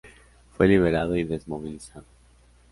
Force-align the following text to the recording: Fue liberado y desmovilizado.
Fue 0.57 0.67
liberado 0.67 1.15
y 1.15 1.25
desmovilizado. 1.25 2.05